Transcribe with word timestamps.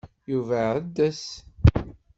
Yuba 0.31 0.55
iɛeḍḍes. 0.65 1.23